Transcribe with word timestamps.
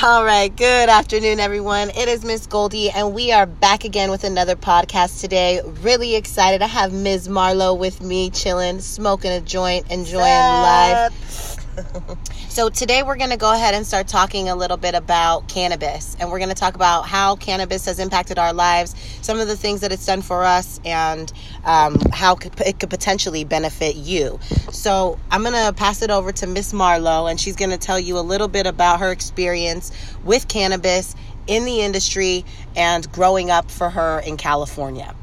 All 0.00 0.24
right, 0.24 0.54
good 0.54 0.88
afternoon, 0.88 1.40
everyone. 1.40 1.90
It 1.90 2.08
is 2.08 2.24
Miss 2.24 2.46
Goldie, 2.46 2.88
and 2.88 3.14
we 3.14 3.32
are 3.32 3.46
back 3.46 3.82
again 3.82 4.12
with 4.12 4.22
another 4.22 4.54
podcast 4.54 5.20
today. 5.20 5.60
Really 5.82 6.14
excited. 6.14 6.62
I 6.62 6.68
have 6.68 6.92
Ms. 6.92 7.28
Marlowe 7.28 7.74
with 7.74 8.00
me, 8.00 8.30
chilling, 8.30 8.78
smoking 8.78 9.32
a 9.32 9.40
joint, 9.40 9.90
enjoying 9.90 10.22
life. 10.22 11.57
so, 12.48 12.68
today 12.68 13.02
we're 13.02 13.16
going 13.16 13.30
to 13.30 13.36
go 13.36 13.52
ahead 13.52 13.74
and 13.74 13.86
start 13.86 14.08
talking 14.08 14.48
a 14.48 14.54
little 14.54 14.76
bit 14.76 14.94
about 14.94 15.48
cannabis, 15.48 16.16
and 16.18 16.30
we're 16.30 16.38
going 16.38 16.48
to 16.48 16.54
talk 16.54 16.74
about 16.74 17.06
how 17.06 17.36
cannabis 17.36 17.84
has 17.86 17.98
impacted 17.98 18.38
our 18.38 18.52
lives, 18.52 18.94
some 19.22 19.38
of 19.38 19.48
the 19.48 19.56
things 19.56 19.80
that 19.80 19.92
it's 19.92 20.06
done 20.06 20.22
for 20.22 20.44
us, 20.44 20.80
and 20.84 21.32
um, 21.64 21.98
how 22.12 22.34
it 22.34 22.80
could 22.80 22.90
potentially 22.90 23.44
benefit 23.44 23.96
you. 23.96 24.38
So, 24.70 25.18
I'm 25.30 25.42
going 25.42 25.54
to 25.54 25.72
pass 25.72 26.02
it 26.02 26.10
over 26.10 26.32
to 26.32 26.46
Miss 26.46 26.72
Marlowe, 26.72 27.26
and 27.26 27.40
she's 27.40 27.56
going 27.56 27.70
to 27.70 27.78
tell 27.78 27.98
you 27.98 28.18
a 28.18 28.20
little 28.20 28.48
bit 28.48 28.66
about 28.66 29.00
her 29.00 29.12
experience 29.12 29.92
with 30.24 30.48
cannabis 30.48 31.14
in 31.46 31.64
the 31.64 31.80
industry 31.80 32.44
and 32.76 33.10
growing 33.12 33.50
up 33.50 33.70
for 33.70 33.90
her 33.90 34.20
in 34.20 34.36
California. 34.36 35.14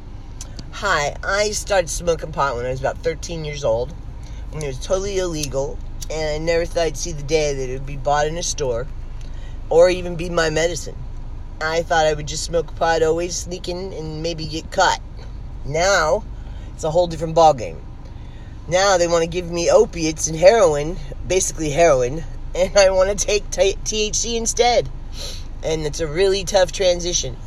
Hi, 0.72 1.16
I 1.24 1.52
started 1.52 1.90
smoking 1.90 2.32
pot 2.32 2.56
when 2.56 2.66
I 2.66 2.70
was 2.70 2.80
about 2.80 2.98
13 2.98 3.46
years 3.46 3.64
old, 3.64 3.94
when 4.52 4.64
it 4.64 4.68
was 4.68 4.80
totally 4.80 5.20
illegal 5.20 5.78
and 6.10 6.30
I 6.30 6.38
never 6.38 6.66
thought 6.66 6.84
I'd 6.84 6.98
see 6.98 7.12
the 7.12 7.24
day 7.24 7.54
that 7.54 7.70
it 7.70 7.74
would 7.74 7.86
be 7.86 7.98
bought 7.98 8.28
in 8.28 8.38
a 8.38 8.44
store 8.44 8.88
or 9.70 9.90
even 9.90 10.16
be 10.16 10.30
my 10.30 10.50
medicine. 10.50 10.96
I 11.62 11.82
thought 11.84 12.06
I 12.06 12.14
would 12.14 12.28
just 12.28 12.44
smoke 12.44 12.76
pot, 12.76 13.02
always 13.02 13.36
sneaking 13.36 13.94
and 13.94 14.22
maybe 14.22 14.46
get 14.46 14.72
caught. 14.72 15.02
Now, 15.66 16.24
it's 16.74 16.84
a 16.84 16.92
whole 16.92 17.08
different 17.08 17.36
ballgame. 17.36 17.80
Now 18.68 18.98
they 18.98 19.08
want 19.08 19.24
to 19.24 19.30
give 19.30 19.50
me 19.50 19.70
opiates 19.70 20.28
and 20.28 20.38
heroin, 20.38 20.98
basically 21.28 21.70
heroin, 21.70 22.24
and 22.56 22.78
I 22.78 22.90
want 22.90 23.18
to 23.18 23.26
take 23.26 23.50
t- 23.52 23.78
THC 23.84 24.36
instead. 24.36 24.90
And 25.64 25.86
it's 25.86 26.00
a 26.00 26.08
really 26.08 26.44
tough 26.44 26.72
transition. 26.72 27.38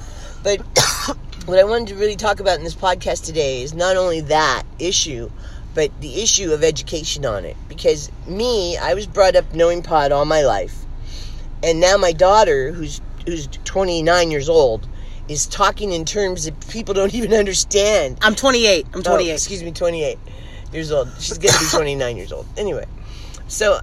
But 0.42 0.60
what 1.46 1.58
I 1.58 1.64
wanted 1.64 1.88
to 1.88 1.94
really 1.96 2.16
talk 2.16 2.40
about 2.40 2.58
in 2.58 2.64
this 2.64 2.74
podcast 2.74 3.24
today 3.24 3.62
is 3.62 3.74
not 3.74 3.96
only 3.96 4.22
that 4.22 4.64
issue, 4.78 5.30
but 5.78 5.92
the 6.00 6.20
issue 6.20 6.52
of 6.52 6.64
education 6.64 7.24
on 7.24 7.44
it. 7.44 7.56
Because 7.68 8.10
me, 8.26 8.76
I 8.76 8.94
was 8.94 9.06
brought 9.06 9.36
up 9.36 9.54
knowing 9.54 9.80
pot 9.80 10.10
all 10.10 10.24
my 10.24 10.42
life, 10.42 10.74
and 11.62 11.78
now 11.78 11.96
my 11.96 12.10
daughter, 12.10 12.72
who's 12.72 13.00
who's 13.26 13.46
29 13.62 14.32
years 14.32 14.48
old, 14.48 14.88
is 15.28 15.46
talking 15.46 15.92
in 15.92 16.04
terms 16.04 16.46
that 16.46 16.68
people 16.68 16.94
don't 16.94 17.14
even 17.20 17.32
understand. 17.32 18.18
I'm 18.22 18.34
28. 18.34 18.86
I'm 18.92 19.04
28. 19.04 19.30
Oh, 19.30 19.34
excuse 19.34 19.62
me, 19.62 19.70
28 19.70 20.18
years 20.72 20.90
old. 20.90 21.10
She's 21.20 21.38
gonna 21.38 21.56
be 21.56 21.66
29 21.70 22.16
years 22.16 22.32
old. 22.32 22.46
Anyway, 22.56 22.86
so 23.46 23.78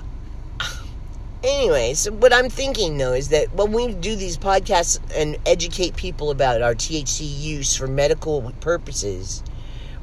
anyway, 1.46 1.94
so 1.94 2.12
what 2.12 2.34
I'm 2.34 2.50
thinking 2.50 2.98
though 2.98 3.14
is 3.14 3.30
that 3.30 3.54
when 3.54 3.72
we 3.72 3.94
do 3.94 4.18
these 4.18 4.38
podcasts 4.38 5.00
and 5.16 5.38
educate 5.46 5.96
people 5.96 6.30
about 6.30 6.62
our 6.62 6.76
THC 6.76 7.22
use 7.22 7.74
for 7.74 7.88
medical 7.88 8.52
purposes 8.60 9.42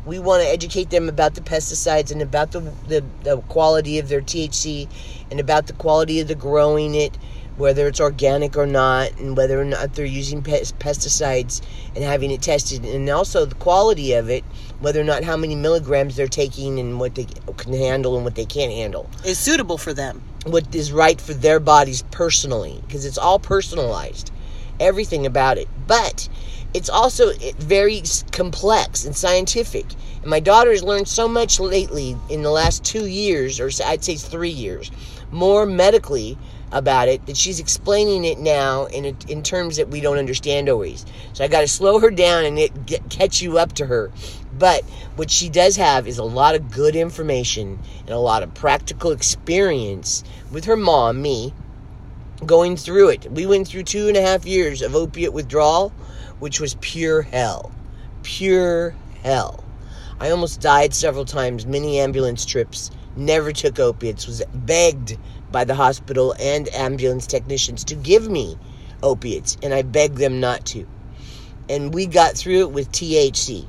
we 0.04 0.18
want 0.18 0.42
to 0.42 0.48
educate 0.48 0.90
them 0.90 1.08
about 1.08 1.34
the 1.34 1.40
pesticides 1.40 2.10
and 2.10 2.22
about 2.22 2.52
the, 2.52 2.60
the, 2.88 3.04
the, 3.22 3.36
quality 3.42 3.98
of 3.98 4.08
their 4.08 4.20
THC 4.20 4.88
and 5.30 5.38
about 5.38 5.66
the 5.66 5.72
quality 5.74 6.20
of 6.20 6.28
the 6.28 6.34
growing 6.34 6.94
it, 6.94 7.16
whether 7.56 7.86
it's 7.86 8.00
organic 8.00 8.56
or 8.56 8.66
not, 8.66 9.12
and 9.18 9.36
whether 9.36 9.60
or 9.60 9.64
not 9.64 9.94
they're 9.94 10.04
using 10.04 10.42
pesticides 10.42 11.62
and 11.94 12.02
having 12.02 12.30
it 12.30 12.42
tested, 12.42 12.84
and 12.84 13.08
also 13.10 13.44
the 13.44 13.54
quality 13.56 14.14
of 14.14 14.28
it, 14.28 14.42
whether 14.80 15.00
or 15.00 15.04
not 15.04 15.22
how 15.22 15.36
many 15.36 15.54
milligrams 15.54 16.16
they're 16.16 16.26
taking 16.26 16.80
and 16.80 16.98
what 16.98 17.14
they 17.14 17.26
can 17.56 17.72
handle 17.72 18.16
and 18.16 18.24
what 18.24 18.34
they 18.34 18.46
can't 18.46 18.72
handle. 18.72 19.08
Is 19.24 19.38
suitable 19.38 19.78
for 19.78 19.92
them. 19.92 20.22
What 20.44 20.74
is 20.74 20.90
right 20.90 21.20
for 21.20 21.34
their 21.34 21.60
bodies 21.60 22.02
personally, 22.10 22.82
because 22.86 23.04
it's 23.04 23.18
all 23.18 23.38
personalized, 23.38 24.32
everything 24.80 25.26
about 25.26 25.58
it. 25.58 25.68
But 25.86 26.28
it's 26.74 26.88
also 26.88 27.30
eh, 27.30 27.52
very 27.58 28.02
complex 28.30 29.04
and 29.04 29.16
scientific. 29.16 29.86
And 30.22 30.30
my 30.30 30.40
daughter 30.40 30.70
has 30.70 30.82
learned 30.82 31.08
so 31.08 31.28
much 31.28 31.60
lately 31.60 32.16
in 32.28 32.42
the 32.42 32.50
last 32.50 32.84
two 32.84 33.06
years, 33.06 33.60
or 33.60 33.70
I'd 33.84 34.04
say 34.04 34.16
three 34.16 34.50
years, 34.50 34.90
more 35.30 35.66
medically 35.66 36.38
about 36.72 37.06
it 37.08 37.26
that 37.26 37.36
she's 37.36 37.60
explaining 37.60 38.24
it 38.24 38.38
now 38.38 38.86
in 38.86 39.04
a, 39.04 39.14
in 39.28 39.42
terms 39.42 39.76
that 39.76 39.88
we 39.88 40.00
don't 40.00 40.18
understand 40.18 40.68
always. 40.68 41.04
So 41.34 41.44
I 41.44 41.48
got 41.48 41.60
to 41.60 41.68
slow 41.68 41.98
her 42.00 42.10
down 42.10 42.44
and 42.44 42.58
it, 42.58 42.86
get, 42.86 43.08
catch 43.10 43.42
you 43.42 43.58
up 43.58 43.72
to 43.74 43.86
her. 43.86 44.10
But 44.58 44.82
what 45.16 45.30
she 45.30 45.48
does 45.48 45.76
have 45.76 46.08
is 46.08 46.18
a 46.18 46.24
lot 46.24 46.54
of 46.54 46.70
good 46.70 46.96
information 46.96 47.78
and 48.00 48.10
a 48.10 48.18
lot 48.18 48.42
of 48.42 48.54
practical 48.54 49.10
experience 49.10 50.24
with 50.50 50.64
her 50.64 50.76
mom, 50.76 51.20
me, 51.20 51.52
going 52.46 52.76
through 52.76 53.10
it. 53.10 53.30
We 53.30 53.46
went 53.46 53.68
through 53.68 53.84
two 53.84 54.08
and 54.08 54.16
a 54.16 54.22
half 54.22 54.44
years 54.44 54.82
of 54.82 54.94
opiate 54.94 55.32
withdrawal 55.32 55.92
which 56.42 56.58
was 56.58 56.74
pure 56.80 57.22
hell. 57.22 57.70
Pure 58.24 58.96
hell. 59.22 59.62
I 60.18 60.30
almost 60.30 60.60
died 60.60 60.92
several 60.92 61.24
times, 61.24 61.66
many 61.66 62.00
ambulance 62.00 62.44
trips, 62.44 62.90
never 63.14 63.52
took 63.52 63.78
opiates, 63.78 64.26
was 64.26 64.42
begged 64.52 65.16
by 65.52 65.62
the 65.62 65.76
hospital 65.76 66.34
and 66.40 66.68
ambulance 66.74 67.28
technicians 67.28 67.84
to 67.84 67.94
give 67.94 68.28
me 68.28 68.58
opiates, 69.04 69.56
and 69.62 69.72
I 69.72 69.82
begged 69.82 70.16
them 70.16 70.40
not 70.40 70.66
to. 70.66 70.84
And 71.68 71.94
we 71.94 72.06
got 72.06 72.34
through 72.34 72.62
it 72.62 72.72
with 72.72 72.90
THC. 72.90 73.64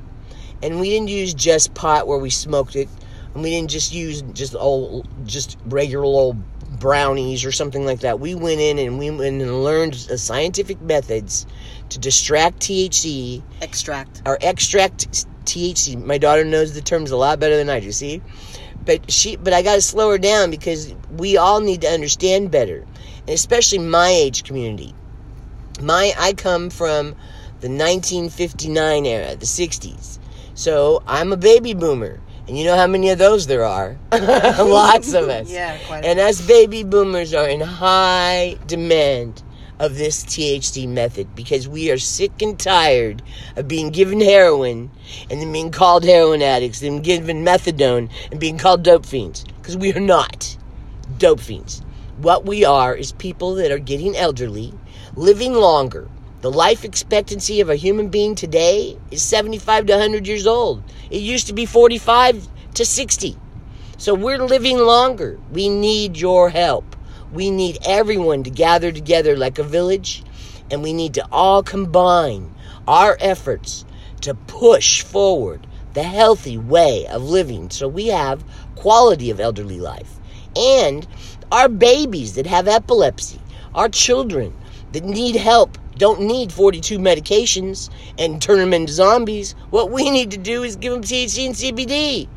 And 0.63 0.79
we 0.79 0.89
didn't 0.89 1.09
use 1.09 1.35
just 1.35 1.75
pot 1.75 2.07
where 2.07 2.17
we 2.17 2.31
smoked 2.31 2.75
it, 2.75 2.89
and 3.35 3.43
we 3.43 3.51
didn't 3.51 3.69
just 3.69 3.93
use 3.93 4.23
just 4.33 4.55
old, 4.55 5.07
just 5.27 5.59
regular 5.67 6.05
old 6.05 6.41
brownies 6.83 7.45
or 7.45 7.51
something 7.53 7.85
like 7.85 8.01
that. 8.01 8.19
We 8.19 8.35
went 8.35 8.59
in 8.59 8.77
and 8.77 8.99
we 8.99 9.09
went 9.09 9.41
and 9.41 9.63
learned 9.63 9.93
the 9.93 10.17
scientific 10.17 10.81
methods 10.81 11.47
to 11.87 11.97
distract 11.97 12.59
THC. 12.59 13.41
Extract. 13.61 14.21
Or 14.25 14.37
extract 14.41 15.25
THC. 15.45 16.03
My 16.03 16.17
daughter 16.17 16.43
knows 16.43 16.73
the 16.73 16.81
terms 16.81 17.11
a 17.11 17.15
lot 17.15 17.39
better 17.39 17.55
than 17.55 17.69
I 17.69 17.79
do, 17.79 17.93
see? 17.93 18.21
But 18.85 19.09
she 19.09 19.37
but 19.37 19.53
I 19.53 19.61
gotta 19.61 19.81
slow 19.81 20.11
her 20.11 20.17
down 20.17 20.51
because 20.51 20.93
we 21.15 21.37
all 21.37 21.61
need 21.61 21.79
to 21.81 21.87
understand 21.87 22.51
better. 22.51 22.85
And 23.21 23.29
especially 23.29 23.79
my 23.79 24.09
age 24.09 24.43
community. 24.43 24.93
My 25.81 26.13
I 26.19 26.33
come 26.33 26.69
from 26.69 27.15
the 27.61 27.69
1959 27.69 29.05
era, 29.05 29.37
the 29.37 29.45
60s. 29.45 30.19
So 30.53 31.01
I'm 31.07 31.31
a 31.31 31.37
baby 31.37 31.73
boomer. 31.73 32.19
And 32.47 32.57
you 32.57 32.65
know 32.65 32.75
how 32.75 32.87
many 32.87 33.09
of 33.09 33.19
those 33.19 33.47
there 33.47 33.63
are? 33.63 33.97
Lots 34.11 35.13
of 35.13 35.29
us. 35.29 35.49
Yeah, 35.49 35.77
quite. 35.87 36.03
And 36.03 36.19
us 36.19 36.45
baby 36.45 36.83
boomers 36.83 37.33
are 37.33 37.47
in 37.47 37.61
high 37.61 38.57
demand 38.67 39.41
of 39.79 39.97
this 39.97 40.23
THC 40.23 40.87
method 40.87 41.33
because 41.35 41.67
we 41.67 41.89
are 41.91 41.97
sick 41.97 42.41
and 42.41 42.59
tired 42.59 43.21
of 43.55 43.67
being 43.67 43.89
given 43.89 44.21
heroin 44.21 44.91
and 45.29 45.41
then 45.41 45.51
being 45.51 45.71
called 45.71 46.03
heroin 46.03 46.41
addicts 46.41 46.81
and 46.81 47.03
given 47.03 47.43
methadone 47.45 48.09
and 48.31 48.39
being 48.39 48.57
called 48.57 48.83
dope 48.83 49.05
fiends 49.05 49.45
because 49.57 49.77
we 49.77 49.93
are 49.93 49.99
not 49.99 50.57
dope 51.17 51.39
fiends. 51.39 51.81
What 52.17 52.45
we 52.45 52.63
are 52.63 52.95
is 52.95 53.11
people 53.13 53.55
that 53.55 53.71
are 53.71 53.79
getting 53.79 54.15
elderly, 54.15 54.73
living 55.15 55.53
longer. 55.53 56.07
The 56.43 56.51
life 56.51 56.83
expectancy 56.83 57.61
of 57.61 57.69
a 57.69 57.77
human 57.77 58.09
being 58.09 58.35
today 58.35 58.97
is 59.11 59.23
75 59.23 59.85
to 59.85 59.93
100 59.93 60.27
years 60.27 60.45
old. 60.45 60.83
It 61.09 61.21
used 61.21 61.47
to 61.47 61.53
be 61.53 61.65
45 61.65 62.49
to 62.73 62.83
60. 62.83 63.37
So 63.97 64.13
we're 64.13 64.43
living 64.43 64.77
longer. 64.77 65.39
We 65.53 65.69
need 65.69 66.17
your 66.17 66.49
help. 66.49 66.97
We 67.31 67.49
need 67.49 67.77
everyone 67.85 68.43
to 68.43 68.49
gather 68.49 68.91
together 68.91 69.37
like 69.37 69.57
a 69.57 69.63
village, 69.63 70.21
and 70.69 70.83
we 70.83 70.91
need 70.91 71.13
to 71.13 71.25
all 71.31 71.63
combine 71.63 72.53
our 72.89 73.15
efforts 73.21 73.85
to 74.19 74.33
push 74.33 75.01
forward 75.01 75.65
the 75.93 76.03
healthy 76.03 76.57
way 76.57 77.07
of 77.07 77.23
living 77.23 77.69
so 77.69 77.87
we 77.87 78.07
have 78.07 78.43
quality 78.75 79.29
of 79.29 79.39
elderly 79.39 79.79
life. 79.79 80.11
And 80.57 81.07
our 81.53 81.69
babies 81.69 82.35
that 82.35 82.47
have 82.47 82.67
epilepsy, 82.67 83.39
our 83.73 83.87
children 83.87 84.53
that 84.93 85.03
need 85.03 85.35
help 85.35 85.77
don't 85.97 86.21
need 86.21 86.51
42 86.51 86.97
medications 86.97 87.89
and 88.17 88.41
turn 88.41 88.57
them 88.57 88.73
into 88.73 88.91
zombies. 88.91 89.53
What 89.69 89.91
we 89.91 90.09
need 90.09 90.31
to 90.31 90.37
do 90.37 90.63
is 90.63 90.75
give 90.75 90.91
them 90.91 91.01
THC 91.01 91.45
and 91.45 91.55
CBD. 91.55 92.27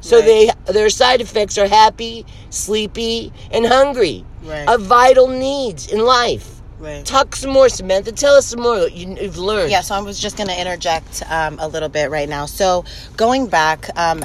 So 0.00 0.18
right. 0.18 0.52
they 0.66 0.72
their 0.72 0.90
side 0.90 1.20
effects 1.20 1.56
are 1.56 1.66
happy, 1.66 2.26
sleepy, 2.50 3.32
and 3.50 3.64
hungry. 3.64 4.24
Right. 4.42 4.68
Are 4.68 4.78
vital 4.78 5.28
needs 5.28 5.90
in 5.90 6.00
life. 6.00 6.60
Right. 6.78 7.06
Talk 7.06 7.34
some 7.36 7.50
more, 7.50 7.70
Samantha. 7.70 8.12
Tell 8.12 8.34
us 8.34 8.46
some 8.46 8.60
more 8.60 8.74
what 8.74 8.92
you, 8.92 9.14
have 9.14 9.38
learned. 9.38 9.70
Yeah, 9.70 9.80
so 9.80 9.94
I 9.94 10.00
was 10.00 10.18
just 10.18 10.36
going 10.36 10.48
to 10.48 10.60
interject 10.60 11.22
um, 11.30 11.58
a 11.58 11.68
little 11.68 11.88
bit 11.88 12.10
right 12.10 12.28
now. 12.28 12.44
So 12.44 12.84
going 13.16 13.46
back, 13.46 13.88
um, 13.96 14.22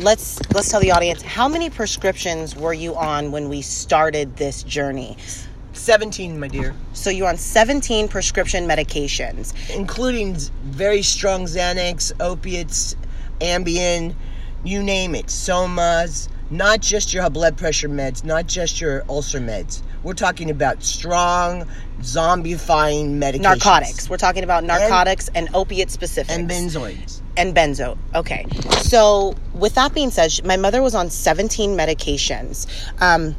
let's 0.00 0.40
let's 0.52 0.70
tell 0.70 0.80
the 0.80 0.90
audience 0.90 1.22
how 1.22 1.46
many 1.46 1.70
prescriptions 1.70 2.56
were 2.56 2.72
you 2.74 2.96
on 2.96 3.30
when 3.30 3.48
we 3.48 3.62
started 3.62 4.36
this 4.36 4.64
journey? 4.64 5.16
17, 5.80 6.38
my 6.38 6.48
dear. 6.48 6.74
So 6.92 7.10
you're 7.10 7.28
on 7.28 7.36
17 7.36 8.08
prescription 8.08 8.68
medications, 8.68 9.54
including 9.74 10.36
very 10.64 11.02
strong 11.02 11.44
Xanax, 11.44 12.12
opiates, 12.20 12.96
Ambien, 13.40 14.14
you 14.62 14.82
name 14.82 15.14
it, 15.14 15.26
somas, 15.26 16.28
not 16.50 16.80
just 16.80 17.14
your 17.14 17.28
blood 17.30 17.56
pressure 17.56 17.88
meds, 17.88 18.24
not 18.24 18.46
just 18.46 18.80
your 18.80 19.04
ulcer 19.08 19.40
meds. 19.40 19.82
We're 20.02 20.14
talking 20.14 20.50
about 20.50 20.82
strong, 20.82 21.66
zombifying 22.00 23.18
medications. 23.18 23.42
Narcotics. 23.42 24.10
We're 24.10 24.16
talking 24.16 24.44
about 24.44 24.64
narcotics 24.64 25.30
and, 25.34 25.48
opiate 25.54 25.90
specifics. 25.90 26.34
And 26.34 26.48
benzoids. 26.48 27.20
And 27.36 27.54
benzo. 27.54 27.96
Okay. 28.14 28.46
So, 28.82 29.34
with 29.54 29.74
that 29.74 29.94
being 29.94 30.10
said, 30.10 30.44
my 30.44 30.56
mother 30.56 30.82
was 30.82 30.94
on 30.94 31.10
17 31.10 31.76
medications. 31.76 32.66
Um, 33.00 33.36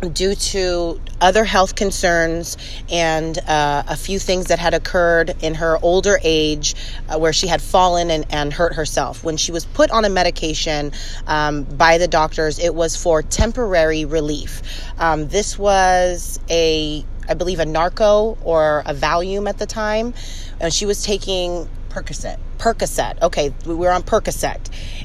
due 0.00 0.34
to 0.34 1.00
other 1.20 1.44
health 1.44 1.74
concerns 1.74 2.56
and 2.88 3.38
uh, 3.38 3.82
a 3.88 3.96
few 3.96 4.18
things 4.18 4.46
that 4.46 4.58
had 4.58 4.74
occurred 4.74 5.34
in 5.42 5.54
her 5.54 5.78
older 5.82 6.18
age 6.22 6.76
uh, 7.08 7.18
where 7.18 7.32
she 7.32 7.48
had 7.48 7.60
fallen 7.60 8.10
and, 8.10 8.24
and 8.30 8.52
hurt 8.52 8.74
herself. 8.74 9.24
When 9.24 9.36
she 9.36 9.50
was 9.50 9.64
put 9.64 9.90
on 9.90 10.04
a 10.04 10.08
medication 10.08 10.92
um, 11.26 11.64
by 11.64 11.98
the 11.98 12.08
doctors, 12.08 12.58
it 12.58 12.74
was 12.74 12.96
for 12.96 13.22
temporary 13.22 14.04
relief. 14.04 14.62
Um, 14.98 15.28
this 15.28 15.58
was 15.58 16.38
a, 16.48 17.04
I 17.28 17.34
believe, 17.34 17.60
a 17.60 17.64
Norco 17.64 18.38
or 18.42 18.82
a 18.86 18.94
Valium 18.94 19.48
at 19.48 19.58
the 19.58 19.66
time. 19.66 20.14
And 20.60 20.72
she 20.72 20.86
was 20.86 21.02
taking 21.02 21.68
Percocet. 21.88 22.38
Percocet. 22.58 23.22
Okay, 23.22 23.54
we 23.66 23.74
were 23.74 23.90
on 23.90 24.02
Percocet. 24.02 24.58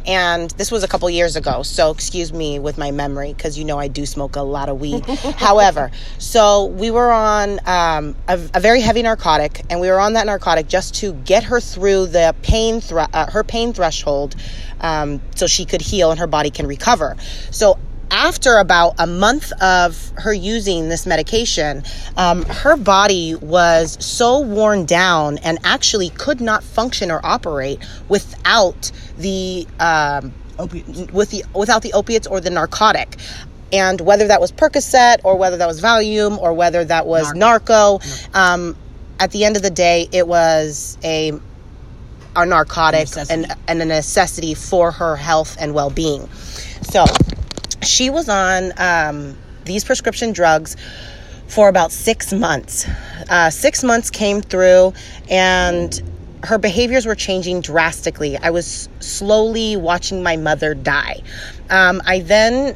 And 0.05 0.49
this 0.51 0.71
was 0.71 0.83
a 0.83 0.87
couple 0.87 1.09
years 1.09 1.35
ago. 1.35 1.63
So 1.63 1.91
excuse 1.91 2.33
me 2.33 2.59
with 2.59 2.77
my 2.77 2.91
memory 2.91 3.33
because 3.33 3.57
you 3.57 3.65
know 3.65 3.79
I 3.79 3.87
do 3.87 4.05
smoke 4.05 4.35
a 4.35 4.41
lot 4.41 4.69
of 4.69 4.79
weed. 4.79 5.05
However, 5.37 5.91
so 6.17 6.65
we 6.65 6.91
were 6.91 7.11
on 7.11 7.59
um, 7.65 8.15
a, 8.27 8.39
a, 8.53 8.59
very 8.59 8.81
heavy 8.81 9.01
narcotic 9.01 9.61
and 9.69 9.79
we 9.79 9.89
were 9.89 9.99
on 9.99 10.13
that 10.13 10.25
narcotic 10.25 10.67
just 10.67 10.95
to 10.95 11.13
get 11.13 11.45
her 11.45 11.59
through 11.59 12.07
the 12.07 12.35
pain, 12.41 12.81
thre- 12.81 13.01
uh, 13.13 13.31
her 13.31 13.43
pain 13.43 13.73
threshold 13.73 14.35
um, 14.81 15.21
so 15.35 15.47
she 15.47 15.65
could 15.65 15.81
heal 15.81 16.11
and 16.11 16.19
her 16.19 16.27
body 16.27 16.49
can 16.49 16.67
recover. 16.67 17.15
So 17.51 17.77
after 18.13 18.57
about 18.57 18.93
a 18.99 19.07
month 19.07 19.51
of 19.59 20.11
her 20.17 20.31
using 20.31 20.87
this 20.87 21.05
medication, 21.07 21.83
um, 22.15 22.43
her 22.43 22.77
body 22.77 23.35
was 23.35 23.97
so 24.05 24.39
worn 24.39 24.85
down 24.85 25.39
and 25.39 25.57
actually 25.63 26.09
could 26.11 26.39
not 26.39 26.63
function 26.63 27.09
or 27.09 27.19
operate 27.25 27.79
without 28.07 28.91
the 29.17 29.67
um, 29.79 30.31
with 31.11 31.31
the 31.31 31.43
without 31.55 31.81
the 31.81 31.91
opiates 31.93 32.27
or 32.27 32.39
the 32.39 32.51
narcotic. 32.51 33.17
And 33.71 33.99
whether 33.99 34.27
that 34.27 34.39
was 34.39 34.51
Percocet 34.51 35.21
or 35.23 35.35
whether 35.35 35.57
that 35.57 35.65
was 35.65 35.81
Valium 35.81 36.37
or 36.37 36.53
whether 36.53 36.85
that 36.85 37.07
was 37.07 37.33
Norco, 37.33 37.99
Norco 37.99 38.35
um, 38.35 38.77
at 39.19 39.31
the 39.31 39.43
end 39.43 39.55
of 39.55 39.63
the 39.63 39.71
day, 39.71 40.07
it 40.11 40.27
was 40.27 40.99
a 41.03 41.31
a 42.35 42.45
narcotic 42.45 43.07
and, 43.29 43.45
and 43.67 43.81
a 43.81 43.85
necessity 43.85 44.53
for 44.53 44.91
her 44.91 45.15
health 45.15 45.57
and 45.59 45.73
well 45.73 45.89
being. 45.89 46.27
So 46.83 47.05
she 47.83 48.09
was 48.09 48.29
on 48.29 48.71
um, 48.77 49.37
these 49.65 49.83
prescription 49.83 50.33
drugs 50.33 50.75
for 51.47 51.69
about 51.69 51.91
six 51.91 52.33
months. 52.33 52.87
Uh, 53.29 53.49
six 53.49 53.83
months 53.83 54.09
came 54.09 54.41
through, 54.41 54.93
and 55.29 56.01
her 56.43 56.57
behaviors 56.57 57.05
were 57.05 57.15
changing 57.15 57.61
drastically. 57.61 58.37
I 58.37 58.49
was 58.49 58.89
slowly 58.99 59.75
watching 59.77 60.23
my 60.23 60.35
mother 60.35 60.73
die. 60.73 61.21
Um, 61.69 62.01
I 62.05 62.19
then 62.19 62.75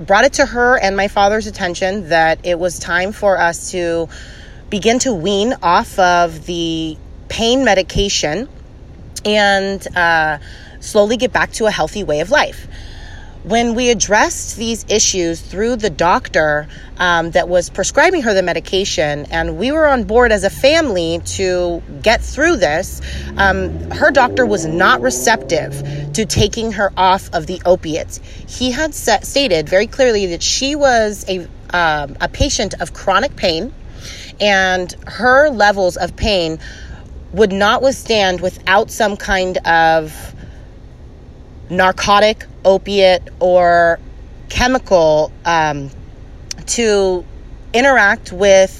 brought 0.00 0.24
it 0.24 0.34
to 0.34 0.46
her 0.46 0.78
and 0.78 0.96
my 0.96 1.08
father's 1.08 1.46
attention 1.46 2.08
that 2.08 2.40
it 2.44 2.58
was 2.58 2.78
time 2.78 3.12
for 3.12 3.38
us 3.38 3.70
to 3.72 4.08
begin 4.70 4.98
to 5.00 5.12
wean 5.12 5.54
off 5.62 5.98
of 5.98 6.46
the 6.46 6.96
pain 7.28 7.64
medication 7.64 8.48
and 9.24 9.86
uh, 9.96 10.38
slowly 10.80 11.16
get 11.16 11.32
back 11.32 11.52
to 11.52 11.66
a 11.66 11.70
healthy 11.70 12.02
way 12.02 12.20
of 12.20 12.30
life 12.30 12.66
when 13.44 13.74
we 13.74 13.90
addressed 13.90 14.56
these 14.56 14.84
issues 14.88 15.40
through 15.40 15.76
the 15.76 15.90
doctor 15.90 16.68
um, 16.98 17.32
that 17.32 17.48
was 17.48 17.70
prescribing 17.70 18.22
her 18.22 18.34
the 18.34 18.42
medication, 18.42 19.26
and 19.30 19.58
we 19.58 19.72
were 19.72 19.86
on 19.86 20.04
board 20.04 20.30
as 20.30 20.44
a 20.44 20.50
family 20.50 21.20
to 21.24 21.82
get 22.02 22.20
through 22.20 22.56
this, 22.56 23.00
um, 23.36 23.90
her 23.90 24.10
doctor 24.12 24.46
was 24.46 24.64
not 24.66 25.00
receptive 25.00 25.72
to 26.12 26.24
taking 26.24 26.72
her 26.72 26.92
off 26.96 27.28
of 27.32 27.46
the 27.46 27.60
opiates. 27.64 28.20
He 28.46 28.70
had 28.70 28.94
set, 28.94 29.26
stated 29.26 29.68
very 29.68 29.88
clearly 29.88 30.26
that 30.26 30.42
she 30.42 30.76
was 30.76 31.24
a, 31.28 31.40
um, 31.70 32.16
a 32.20 32.28
patient 32.28 32.74
of 32.80 32.94
chronic 32.94 33.34
pain, 33.34 33.72
and 34.40 34.94
her 35.06 35.50
levels 35.50 35.96
of 35.96 36.14
pain 36.14 36.60
would 37.32 37.52
not 37.52 37.82
withstand 37.82 38.40
without 38.40 38.90
some 38.90 39.16
kind 39.16 39.56
of 39.66 40.31
narcotic, 41.72 42.44
opiate, 42.64 43.28
or 43.40 43.98
chemical 44.48 45.32
um, 45.44 45.90
to 46.66 47.24
interact 47.72 48.32
with 48.32 48.78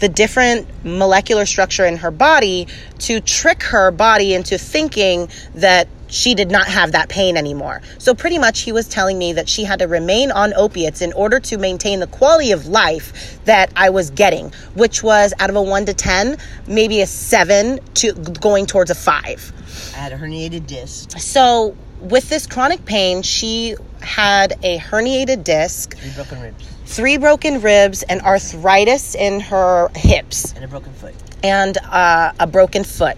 the 0.00 0.08
different 0.08 0.66
molecular 0.82 1.44
structure 1.44 1.84
in 1.84 1.98
her 1.98 2.10
body 2.10 2.66
to 2.98 3.20
trick 3.20 3.62
her 3.64 3.90
body 3.90 4.32
into 4.34 4.56
thinking 4.56 5.28
that 5.54 5.86
she 6.08 6.34
did 6.34 6.50
not 6.50 6.66
have 6.66 6.92
that 6.92 7.08
pain 7.08 7.36
anymore. 7.36 7.82
So, 7.98 8.14
pretty 8.14 8.38
much, 8.38 8.60
he 8.60 8.72
was 8.72 8.88
telling 8.88 9.16
me 9.16 9.34
that 9.34 9.48
she 9.48 9.62
had 9.62 9.78
to 9.78 9.86
remain 9.86 10.32
on 10.32 10.52
opiates 10.54 11.02
in 11.02 11.12
order 11.12 11.38
to 11.40 11.58
maintain 11.58 12.00
the 12.00 12.08
quality 12.08 12.50
of 12.50 12.66
life 12.66 13.38
that 13.44 13.70
I 13.76 13.90
was 13.90 14.10
getting, 14.10 14.52
which 14.74 15.02
was 15.02 15.32
out 15.38 15.50
of 15.50 15.56
a 15.56 15.62
one 15.62 15.86
to 15.86 15.94
10, 15.94 16.36
maybe 16.66 17.00
a 17.00 17.06
seven 17.06 17.78
to 17.94 18.12
going 18.12 18.66
towards 18.66 18.90
a 18.90 18.94
five. 18.94 19.52
I 19.94 19.98
had 19.98 20.12
a 20.12 20.16
herniated 20.16 20.66
disc. 20.66 21.16
So, 21.18 21.76
with 22.00 22.28
this 22.28 22.46
chronic 22.46 22.84
pain, 22.84 23.22
she 23.22 23.76
had 24.00 24.58
a 24.62 24.78
herniated 24.78 25.44
disc, 25.44 25.96
three 25.96 26.10
broken 26.14 26.40
ribs, 26.40 26.68
three 26.86 27.16
broken 27.16 27.60
ribs, 27.60 28.02
and 28.02 28.20
arthritis 28.22 29.14
in 29.14 29.40
her 29.40 29.90
hips, 29.94 30.52
and 30.54 30.64
a 30.64 30.68
broken 30.68 30.92
foot, 30.94 31.14
and 31.42 31.78
uh, 31.78 32.32
a 32.40 32.46
broken 32.46 32.84
foot. 32.84 33.16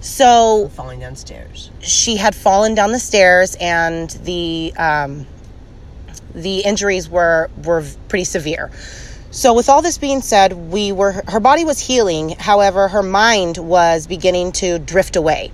So 0.00 0.70
falling 0.74 1.00
downstairs, 1.00 1.70
she 1.80 2.16
had 2.16 2.34
fallen 2.34 2.74
down 2.74 2.92
the 2.92 2.98
stairs, 2.98 3.56
and 3.60 4.10
the 4.10 4.72
um, 4.76 5.26
the 6.34 6.60
injuries 6.60 7.08
were 7.08 7.50
were 7.64 7.84
pretty 8.08 8.24
severe. 8.24 8.70
So, 9.30 9.52
with 9.54 9.68
all 9.68 9.82
this 9.82 9.98
being 9.98 10.20
said, 10.22 10.52
we 10.52 10.92
were 10.92 11.22
her 11.26 11.40
body 11.40 11.64
was 11.64 11.80
healing. 11.80 12.36
However, 12.38 12.86
her 12.86 13.02
mind 13.02 13.58
was 13.58 14.06
beginning 14.06 14.52
to 14.52 14.78
drift 14.78 15.16
away. 15.16 15.50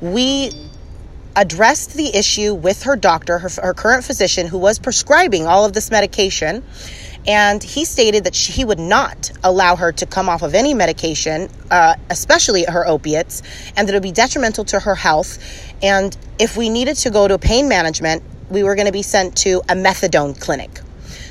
We 0.00 0.52
addressed 1.36 1.94
the 1.94 2.14
issue 2.16 2.54
with 2.54 2.84
her 2.84 2.96
doctor, 2.96 3.38
her, 3.38 3.48
her 3.62 3.74
current 3.74 4.04
physician, 4.04 4.46
who 4.46 4.58
was 4.58 4.78
prescribing 4.78 5.46
all 5.46 5.64
of 5.64 5.72
this 5.72 5.90
medication. 5.90 6.62
And 7.26 7.62
he 7.62 7.84
stated 7.84 8.24
that 8.24 8.34
she, 8.34 8.52
he 8.52 8.64
would 8.64 8.78
not 8.78 9.30
allow 9.42 9.76
her 9.76 9.92
to 9.92 10.06
come 10.06 10.28
off 10.28 10.42
of 10.42 10.54
any 10.54 10.74
medication, 10.74 11.48
uh, 11.70 11.96
especially 12.10 12.64
her 12.64 12.86
opiates, 12.86 13.42
and 13.76 13.88
that 13.88 13.94
it 13.94 13.96
would 13.96 14.02
be 14.02 14.12
detrimental 14.12 14.64
to 14.66 14.80
her 14.80 14.94
health. 14.94 15.38
And 15.82 16.16
if 16.38 16.56
we 16.56 16.68
needed 16.68 16.96
to 16.96 17.10
go 17.10 17.26
to 17.26 17.38
pain 17.38 17.68
management, 17.68 18.22
we 18.50 18.62
were 18.62 18.74
going 18.74 18.86
to 18.86 18.92
be 18.92 19.02
sent 19.02 19.36
to 19.38 19.60
a 19.68 19.74
methadone 19.74 20.38
clinic. 20.38 20.80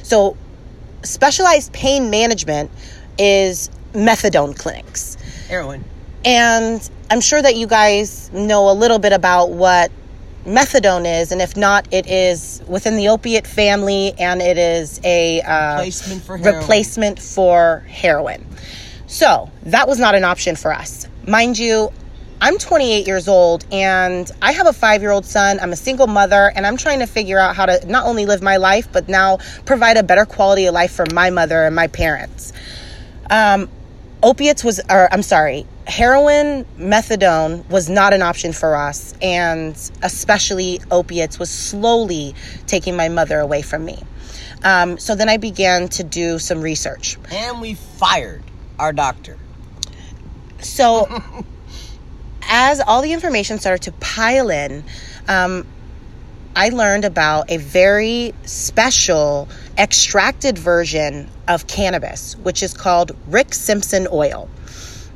So, 0.01 0.35
specialized 1.03 1.73
pain 1.73 2.09
management 2.09 2.71
is 3.17 3.69
methadone 3.93 4.57
clinics. 4.57 5.15
Heroin. 5.47 5.83
And 6.25 6.89
I'm 7.13 7.21
sure 7.21 7.39
that 7.39 7.55
you 7.55 7.67
guys 7.67 8.31
know 8.33 8.71
a 8.71 8.73
little 8.73 8.97
bit 8.97 9.13
about 9.13 9.51
what 9.51 9.91
methadone 10.45 11.21
is, 11.21 11.31
and 11.31 11.43
if 11.43 11.55
not, 11.55 11.87
it 11.93 12.07
is 12.07 12.63
within 12.67 12.95
the 12.95 13.09
opiate 13.09 13.45
family, 13.45 14.13
and 14.17 14.41
it 14.41 14.57
is 14.57 14.99
a 15.03 15.41
uh, 15.41 15.77
replacement 15.77 16.23
for 16.23 16.37
heroin. 16.39 16.57
replacement 16.57 17.19
for 17.19 17.85
heroin. 17.87 18.47
So 19.05 19.51
that 19.61 19.87
was 19.87 19.99
not 19.99 20.15
an 20.15 20.23
option 20.23 20.55
for 20.55 20.73
us, 20.73 21.07
mind 21.27 21.59
you. 21.59 21.93
I'm 22.41 22.57
28 22.57 23.05
years 23.05 23.27
old 23.27 23.63
and 23.71 24.29
I 24.41 24.51
have 24.51 24.65
a 24.65 24.73
five 24.73 25.01
year 25.01 25.11
old 25.11 25.25
son. 25.25 25.59
I'm 25.61 25.71
a 25.71 25.77
single 25.77 26.07
mother 26.07 26.51
and 26.55 26.65
I'm 26.65 26.77
trying 26.77 26.99
to 26.99 27.05
figure 27.05 27.39
out 27.39 27.55
how 27.55 27.67
to 27.67 27.85
not 27.87 28.07
only 28.07 28.25
live 28.25 28.41
my 28.41 28.57
life, 28.57 28.91
but 28.91 29.07
now 29.07 29.37
provide 29.65 29.97
a 29.97 30.03
better 30.03 30.25
quality 30.25 30.65
of 30.65 30.73
life 30.73 30.91
for 30.91 31.05
my 31.13 31.29
mother 31.29 31.63
and 31.63 31.75
my 31.75 31.87
parents. 31.87 32.51
Um, 33.29 33.69
opiates 34.23 34.63
was, 34.63 34.81
or 34.89 35.07
I'm 35.13 35.21
sorry, 35.21 35.67
heroin, 35.85 36.65
methadone 36.77 37.67
was 37.69 37.89
not 37.89 38.13
an 38.13 38.21
option 38.21 38.53
for 38.53 38.75
us, 38.75 39.13
and 39.21 39.75
especially 40.01 40.79
opiates 40.91 41.39
was 41.39 41.49
slowly 41.49 42.35
taking 42.67 42.95
my 42.95 43.09
mother 43.09 43.39
away 43.39 43.61
from 43.61 43.85
me. 43.85 44.01
Um, 44.63 44.97
so 44.97 45.15
then 45.15 45.29
I 45.29 45.37
began 45.37 45.89
to 45.89 46.03
do 46.03 46.39
some 46.39 46.61
research. 46.61 47.17
And 47.31 47.59
we 47.59 47.73
fired 47.73 48.43
our 48.79 48.93
doctor. 48.93 49.37
So, 50.59 51.07
as 52.43 52.79
all 52.79 53.01
the 53.01 53.13
information 53.13 53.59
started 53.59 53.83
to 53.83 53.91
pile 53.99 54.49
in, 54.49 54.83
um, 55.27 55.65
I 56.55 56.69
learned 56.69 57.03
about 57.03 57.49
a 57.49 57.57
very 57.57 58.33
special 58.43 59.49
extracted 59.77 60.57
version 60.57 61.29
of 61.47 61.67
cannabis, 61.67 62.37
which 62.37 62.61
is 62.61 62.73
called 62.73 63.13
Rick 63.27 63.53
Simpson 63.53 64.07
oil. 64.11 64.49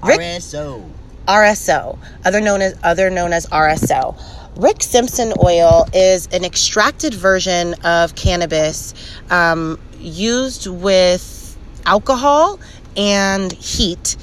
Rick, 0.03 0.19
RSO. 0.19 0.89
RSO, 1.27 1.97
other 2.25 2.41
known 2.41 2.61
as 2.61 2.75
other 2.83 3.09
known 3.09 3.33
as 3.33 3.45
RSO. 3.47 4.17
Rick 4.55 4.81
Simpson 4.81 5.33
oil 5.43 5.85
is 5.93 6.27
an 6.27 6.43
extracted 6.43 7.13
version 7.13 7.75
of 7.83 8.15
cannabis 8.15 8.93
um, 9.29 9.79
used 9.99 10.67
with 10.67 11.57
alcohol 11.85 12.59
and 12.95 13.51
heat. 13.51 14.17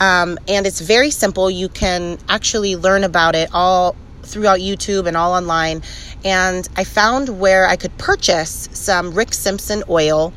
Um, 0.00 0.38
and 0.48 0.66
it's 0.66 0.80
very 0.80 1.10
simple. 1.10 1.50
You 1.50 1.68
can 1.68 2.18
actually 2.28 2.76
learn 2.76 3.04
about 3.04 3.34
it 3.34 3.50
all 3.52 3.94
throughout 4.22 4.58
YouTube 4.58 5.06
and 5.06 5.16
all 5.16 5.32
online. 5.34 5.82
And 6.24 6.68
I 6.76 6.84
found 6.84 7.40
where 7.40 7.66
I 7.66 7.76
could 7.76 7.96
purchase 7.96 8.68
some 8.72 9.14
Rick 9.14 9.34
Simpson 9.34 9.84
oil 9.88 10.32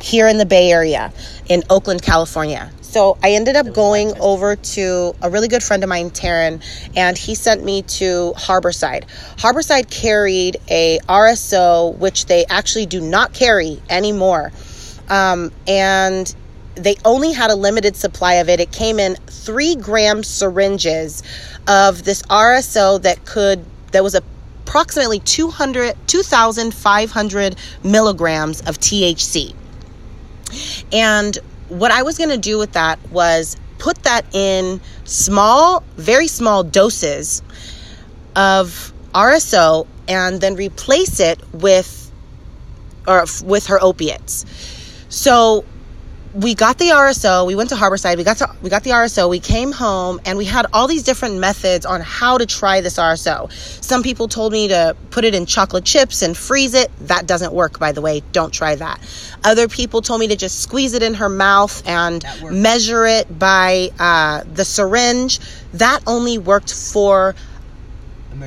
here 0.00 0.28
in 0.28 0.36
the 0.36 0.46
Bay 0.46 0.70
Area 0.70 1.12
in 1.48 1.62
Oakland, 1.70 2.02
California. 2.02 2.70
So 2.92 3.16
I 3.22 3.32
ended 3.32 3.56
up 3.56 3.72
going 3.72 4.20
over 4.20 4.54
to 4.54 5.14
a 5.22 5.30
really 5.30 5.48
good 5.48 5.62
friend 5.62 5.82
of 5.82 5.88
mine, 5.88 6.10
Taryn, 6.10 6.62
and 6.94 7.16
he 7.16 7.34
sent 7.34 7.64
me 7.64 7.80
to 7.80 8.34
Harborside. 8.36 9.04
Harborside 9.38 9.88
carried 9.90 10.58
a 10.68 10.98
RSO, 11.08 11.96
which 11.96 12.26
they 12.26 12.44
actually 12.50 12.84
do 12.84 13.00
not 13.00 13.32
carry 13.32 13.80
anymore. 13.88 14.52
Um, 15.08 15.52
and 15.66 16.34
they 16.74 16.96
only 17.02 17.32
had 17.32 17.50
a 17.50 17.54
limited 17.54 17.96
supply 17.96 18.34
of 18.34 18.50
it. 18.50 18.60
It 18.60 18.72
came 18.72 18.98
in 18.98 19.16
three 19.26 19.74
gram 19.74 20.22
syringes 20.22 21.22
of 21.66 22.04
this 22.04 22.20
RSO 22.24 23.00
that 23.00 23.24
could, 23.24 23.64
that 23.92 24.04
was 24.04 24.14
approximately 24.14 25.20
200, 25.20 25.96
2,500 26.06 27.56
milligrams 27.82 28.60
of 28.60 28.78
THC. 28.78 29.54
And 30.92 31.38
what 31.72 31.90
I 31.90 32.02
was 32.02 32.18
going 32.18 32.30
to 32.30 32.38
do 32.38 32.58
with 32.58 32.72
that 32.72 32.98
was 33.10 33.56
put 33.78 34.02
that 34.04 34.24
in 34.34 34.80
small, 35.04 35.82
very 35.96 36.28
small 36.28 36.62
doses 36.62 37.42
of 38.36 38.92
RSO 39.14 39.86
and 40.08 40.40
then 40.40 40.54
replace 40.54 41.20
it 41.20 41.40
with 41.52 42.10
or 43.06 43.24
with 43.44 43.66
her 43.66 43.82
opiates. 43.82 44.44
So 45.08 45.64
we 46.34 46.54
got 46.54 46.78
the 46.78 46.86
RSO, 46.86 47.46
we 47.46 47.54
went 47.54 47.68
to 47.70 47.76
Harborside, 47.76 48.16
we 48.16 48.24
got 48.24 48.38
to 48.38 48.50
we 48.62 48.70
got 48.70 48.84
the 48.84 48.90
RSO, 48.90 49.28
we 49.28 49.38
came 49.38 49.70
home 49.70 50.20
and 50.24 50.38
we 50.38 50.44
had 50.44 50.66
all 50.72 50.86
these 50.88 51.02
different 51.02 51.38
methods 51.38 51.84
on 51.84 52.00
how 52.00 52.38
to 52.38 52.46
try 52.46 52.80
this 52.80 52.96
RSO. 52.96 53.52
Some 53.82 54.02
people 54.02 54.28
told 54.28 54.52
me 54.52 54.68
to 54.68 54.96
put 55.10 55.24
it 55.24 55.34
in 55.34 55.44
chocolate 55.44 55.84
chips 55.84 56.22
and 56.22 56.36
freeze 56.36 56.74
it. 56.74 56.90
That 57.00 57.26
doesn't 57.26 57.52
work 57.52 57.78
by 57.78 57.92
the 57.92 58.00
way. 58.00 58.22
Don't 58.32 58.52
try 58.52 58.74
that. 58.76 59.00
Other 59.44 59.68
people 59.68 60.00
told 60.00 60.20
me 60.20 60.28
to 60.28 60.36
just 60.36 60.60
squeeze 60.60 60.94
it 60.94 61.02
in 61.02 61.14
her 61.14 61.28
mouth 61.28 61.86
and 61.86 62.24
measure 62.50 63.04
it 63.04 63.38
by 63.38 63.90
uh, 63.98 64.44
the 64.54 64.64
syringe. 64.64 65.38
That 65.74 66.00
only 66.06 66.38
worked 66.38 66.72
for 66.72 67.34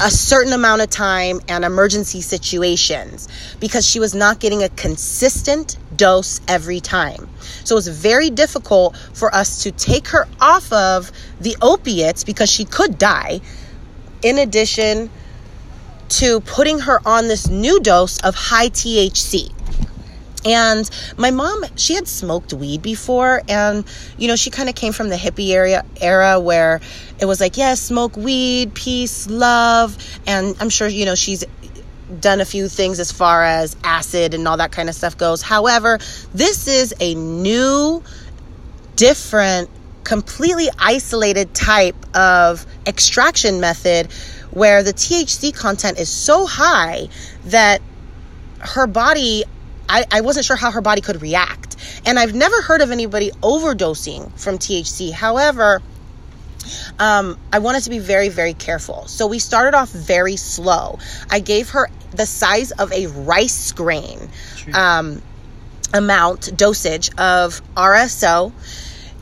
a 0.01 0.09
certain 0.09 0.53
amount 0.53 0.81
of 0.81 0.89
time 0.89 1.39
and 1.47 1.63
emergency 1.63 2.21
situations 2.21 3.27
because 3.59 3.87
she 3.87 3.99
was 3.99 4.13
not 4.13 4.39
getting 4.39 4.63
a 4.63 4.69
consistent 4.69 5.77
dose 5.95 6.41
every 6.47 6.79
time. 6.79 7.29
So 7.63 7.75
it 7.75 7.77
was 7.77 7.87
very 7.87 8.29
difficult 8.29 8.97
for 9.13 9.33
us 9.33 9.63
to 9.63 9.71
take 9.71 10.09
her 10.09 10.27
off 10.39 10.71
of 10.71 11.11
the 11.39 11.55
opiates 11.61 12.23
because 12.23 12.51
she 12.51 12.65
could 12.65 12.97
die, 12.97 13.41
in 14.21 14.37
addition 14.37 15.09
to 16.07 16.39
putting 16.41 16.79
her 16.79 16.99
on 17.05 17.27
this 17.27 17.47
new 17.47 17.79
dose 17.79 18.19
of 18.19 18.35
high 18.35 18.69
THC. 18.69 19.54
And 20.45 20.87
my 21.17 21.31
mom, 21.31 21.65
she 21.75 21.95
had 21.95 22.07
smoked 22.07 22.53
weed 22.53 22.83
before, 22.83 23.41
and 23.49 23.83
you 24.17 24.27
know, 24.27 24.35
she 24.35 24.51
kind 24.51 24.69
of 24.69 24.75
came 24.75 24.93
from 24.93 25.09
the 25.09 25.15
hippie 25.15 25.51
area 25.51 25.83
era 25.99 26.39
where 26.39 26.81
it 27.19 27.25
was 27.25 27.41
like, 27.41 27.57
yes, 27.57 27.81
yeah, 27.81 27.85
smoke 27.87 28.15
weed, 28.15 28.75
peace, 28.75 29.27
love, 29.27 29.97
and 30.27 30.55
I'm 30.59 30.69
sure 30.69 30.87
you 30.87 31.05
know 31.05 31.15
she's 31.15 31.43
done 32.19 32.39
a 32.41 32.45
few 32.45 32.67
things 32.67 32.99
as 32.99 33.11
far 33.11 33.43
as 33.43 33.75
acid 33.83 34.33
and 34.33 34.47
all 34.47 34.57
that 34.57 34.71
kind 34.71 34.89
of 34.89 34.95
stuff 34.95 35.17
goes. 35.17 35.41
However, 35.41 35.97
this 36.33 36.67
is 36.67 36.93
a 36.99 37.15
new, 37.15 38.03
different, 38.95 39.69
completely 40.03 40.69
isolated 40.77 41.53
type 41.55 41.95
of 42.15 42.65
extraction 42.85 43.59
method 43.59 44.11
where 44.51 44.83
the 44.83 44.93
THC 44.93 45.53
content 45.53 45.99
is 45.99 46.09
so 46.09 46.45
high 46.45 47.09
that 47.45 47.81
her 48.59 48.87
body 48.87 49.43
I, 49.87 50.05
I 50.11 50.21
wasn't 50.21 50.45
sure 50.45 50.55
how 50.55 50.71
her 50.71 50.81
body 50.81 51.01
could 51.01 51.21
react. 51.21 51.75
And 52.05 52.19
I've 52.19 52.33
never 52.33 52.61
heard 52.61 52.81
of 52.81 52.91
anybody 52.91 53.31
overdosing 53.41 54.31
from 54.39 54.57
THC. 54.57 55.11
However, 55.11 55.81
um, 56.99 57.37
I 57.53 57.59
wanted 57.59 57.83
to 57.83 57.89
be 57.89 57.99
very, 57.99 58.29
very 58.29 58.53
careful. 58.53 59.05
So 59.07 59.27
we 59.27 59.39
started 59.39 59.75
off 59.75 59.89
very 59.89 60.35
slow. 60.35 60.99
I 61.29 61.39
gave 61.39 61.69
her 61.69 61.89
the 62.11 62.25
size 62.25 62.71
of 62.71 62.91
a 62.91 63.07
rice 63.07 63.71
grain 63.71 64.29
um, 64.73 65.21
amount, 65.93 66.55
dosage 66.57 67.09
of 67.17 67.61
RSO. 67.75 68.51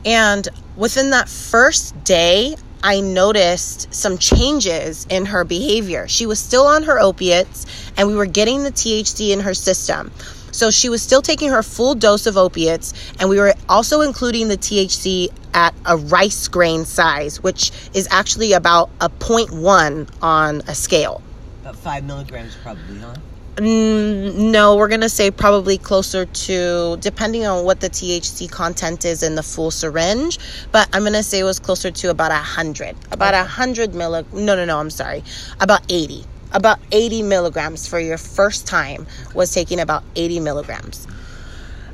And 0.04 0.46
within 0.76 1.10
that 1.10 1.28
first 1.28 2.04
day, 2.04 2.56
I 2.82 3.00
noticed 3.00 3.94
some 3.94 4.18
changes 4.18 5.06
in 5.08 5.26
her 5.26 5.44
behavior. 5.44 6.06
She 6.06 6.26
was 6.26 6.38
still 6.38 6.66
on 6.66 6.82
her 6.82 7.00
opiates, 7.00 7.64
and 7.96 8.08
we 8.08 8.14
were 8.14 8.26
getting 8.26 8.62
the 8.62 8.70
THC 8.70 9.30
in 9.30 9.40
her 9.40 9.54
system. 9.54 10.12
So 10.54 10.70
she 10.70 10.88
was 10.88 11.02
still 11.02 11.20
taking 11.20 11.50
her 11.50 11.64
full 11.64 11.96
dose 11.96 12.26
of 12.26 12.36
opiates, 12.36 12.94
and 13.18 13.28
we 13.28 13.40
were 13.40 13.54
also 13.68 14.02
including 14.02 14.46
the 14.46 14.56
THC 14.56 15.28
at 15.52 15.74
a 15.84 15.96
rice 15.96 16.46
grain 16.46 16.84
size, 16.84 17.42
which 17.42 17.72
is 17.92 18.06
actually 18.12 18.52
about 18.52 18.88
a 19.00 19.08
0.1 19.08 20.08
on 20.22 20.60
a 20.68 20.74
scale. 20.76 21.20
About 21.62 21.74
five 21.74 22.04
milligrams, 22.04 22.54
probably, 22.62 23.00
huh? 23.00 23.16
Mm, 23.56 24.52
no, 24.52 24.76
we're 24.76 24.88
gonna 24.88 25.08
say 25.08 25.32
probably 25.32 25.76
closer 25.76 26.24
to, 26.24 26.98
depending 27.00 27.46
on 27.46 27.64
what 27.64 27.80
the 27.80 27.90
THC 27.90 28.48
content 28.48 29.04
is 29.04 29.24
in 29.24 29.34
the 29.34 29.42
full 29.42 29.72
syringe. 29.72 30.38
But 30.70 30.88
I'm 30.92 31.02
gonna 31.02 31.24
say 31.24 31.40
it 31.40 31.44
was 31.44 31.58
closer 31.58 31.90
to 31.90 32.10
about 32.10 32.30
a 32.30 32.36
hundred, 32.36 32.96
about 33.10 33.34
a 33.34 33.42
hundred 33.42 33.90
milli. 33.90 34.24
No, 34.32 34.54
no, 34.54 34.64
no. 34.64 34.78
I'm 34.78 34.90
sorry, 34.90 35.24
about 35.60 35.82
eighty 35.88 36.24
about 36.54 36.78
80 36.92 37.22
milligrams 37.24 37.86
for 37.86 37.98
your 37.98 38.16
first 38.16 38.66
time 38.66 39.06
was 39.34 39.52
taking 39.52 39.80
about 39.80 40.04
80 40.16 40.40
milligrams. 40.40 41.06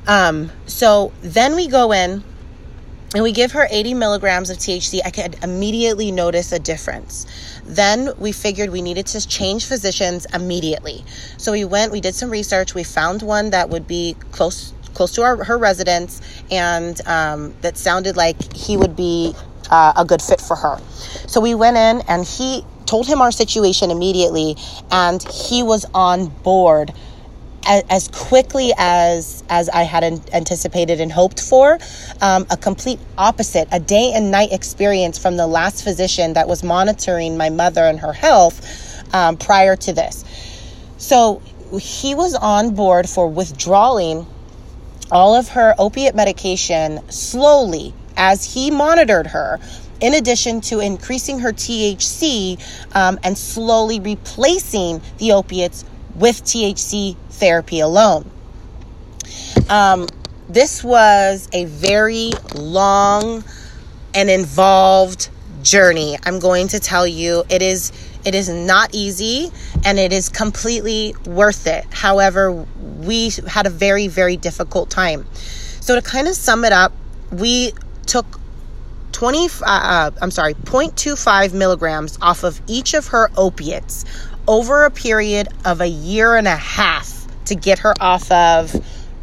Um, 0.07 0.51
so 0.67 1.13
then 1.23 1.57
we 1.57 1.67
go 1.67 1.93
in 1.93 2.23
and 3.15 3.25
we 3.25 3.33
give 3.33 3.53
her 3.53 3.67
80 3.71 3.95
milligrams 3.95 4.51
of 4.51 4.59
THC. 4.59 5.01
I 5.05 5.11
could 5.11 5.43
immediately 5.43 6.13
notice 6.13 6.53
a 6.53 6.59
difference. 6.59 7.27
Then 7.65 8.13
we 8.19 8.31
figured 8.33 8.71
we 8.71 8.83
needed 8.83 9.07
to 9.09 9.27
change 9.27 9.67
physicians 9.67 10.27
immediately. 10.33 11.05
So 11.37 11.53
we 11.53 11.65
went, 11.65 11.91
we 11.91 12.01
did 12.01 12.15
some 12.15 12.31
research, 12.31 12.75
we 12.75 12.85
found 12.85 13.23
one 13.23 13.51
that 13.51 13.69
would 13.69 13.89
be 13.89 14.15
close 14.31 14.73
close 14.95 15.13
to 15.13 15.23
our, 15.23 15.45
her 15.45 15.57
residence 15.57 16.21
and 16.51 17.01
um, 17.07 17.55
that 17.61 17.79
sounded 17.79 18.17
like 18.17 18.53
he 18.53 18.77
would 18.77 18.97
be 18.97 19.33
uh, 19.71 19.93
a 19.97 20.05
good 20.05 20.21
fit 20.21 20.41
for 20.41 20.57
her. 20.57 20.79
So 21.27 21.41
we 21.41 21.55
went 21.55 21.77
in 21.77 22.03
and 22.09 22.25
he 22.25 22.65
told 22.91 23.07
him 23.07 23.23
our 23.23 23.31
situation 23.31 23.93
immediately, 23.93 24.57
and 24.91 25.23
he 25.23 25.63
was 25.63 25.87
on 25.95 26.27
board 26.27 26.93
as, 27.65 28.09
quickly 28.09 28.73
as 28.77 29.45
as 29.49 29.69
I 29.69 29.85
had 29.85 30.03
anticipated 30.33 31.01
and 31.01 31.13
hoped 31.13 31.41
for. 31.41 31.79
Um, 32.21 32.47
a 32.51 32.57
complete 32.57 32.99
opposite, 33.17 33.69
a 33.71 33.79
day 33.79 34.11
and 34.13 34.33
night 34.33 34.51
experience 34.51 35.19
from 35.19 35.37
the 35.37 35.47
last 35.47 35.85
physician 35.85 36.33
that 36.33 36.49
was 36.49 36.65
monitoring 36.65 37.37
my 37.37 37.49
mother 37.49 37.85
and 37.85 38.01
her 38.01 38.13
health 38.13 39.15
um, 39.15 39.37
prior 39.37 39.77
to 39.77 39.93
this. 39.93 40.25
So 40.99 41.41
he 41.81 42.17
was 42.17 42.35
on 42.35 42.75
board 42.75 43.09
for 43.09 43.29
withdrawing 43.29 44.27
all 45.13 45.37
of 45.37 45.51
her 45.51 45.77
opiate 45.79 46.17
medication 46.17 47.09
slowly 47.09 47.95
as 48.17 48.55
he 48.55 48.73
monitored 48.73 49.29
her 49.29 49.61
in 50.01 50.15
addition 50.15 50.61
to 50.63 50.81
increasing 50.81 51.41
her 51.41 51.53
THC 51.53 52.61
um, 52.95 53.19
and 53.23 53.37
slowly 53.37 54.01
replacing 54.01 55.01
the 55.19 55.33
opiates 55.33 55.85
with 56.15 56.43
THC 56.45 57.17
therapy 57.31 57.81
alone. 57.81 58.31
Um, 59.69 60.07
this 60.49 60.83
was 60.83 61.49
a 61.53 61.65
very 61.67 62.33
long 62.55 63.45
and 64.15 64.29
involved 64.29 65.31
journey. 65.63 66.17
I'm 66.25 66.39
going 66.39 66.69
to 66.69 66.81
tell 66.81 67.07
you 67.07 67.45
it 67.49 67.63
is 67.63 67.93
it 68.25 68.35
is 68.35 68.49
not 68.49 68.95
easy 68.95 69.51
and 69.85 69.99
it 69.99 70.13
is 70.13 70.29
completely 70.29 71.15
worth 71.27 71.67
it. 71.67 71.87
However, 71.91 72.53
we 72.53 73.31
had 73.47 73.67
a 73.67 73.71
very 73.71 74.09
very 74.09 74.37
difficult 74.37 74.91
time. 74.91 75.27
So 75.81 75.95
to 75.95 76.03
kind 76.03 76.29
of 76.29 76.35
sum 76.35 76.65
it 76.65 76.73
up, 76.73 76.93
we 77.31 77.73
took 78.07 78.40
20 79.13 79.47
uh, 79.47 79.49
uh, 79.67 80.11
I'm 80.23 80.31
sorry 80.31 80.55
0.25 80.55 81.53
milligrams 81.53 82.19
off 82.23 82.45
of 82.45 82.61
each 82.67 82.95
of 82.95 83.09
her 83.09 83.31
opiates 83.37 84.05
over 84.49 84.85
a 84.85 84.91
period 84.91 85.49
of 85.65 85.81
a 85.81 85.87
year 85.89 86.37
and 86.37 86.47
a 86.49 86.57
half 86.57 87.27
to 87.47 87.55
get 87.55 87.81
her 87.81 87.95
off 88.01 88.31
of 88.31 88.73